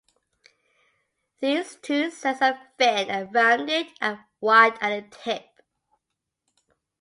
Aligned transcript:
These 1.41 1.75
two 1.75 2.09
sets 2.09 2.41
of 2.41 2.55
fin 2.79 3.11
are 3.11 3.25
rounded 3.25 3.85
and 4.01 4.17
wide 4.39 4.73
at 4.81 5.11
the 5.11 5.15
tip. 5.15 5.45